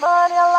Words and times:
money, 0.00 0.49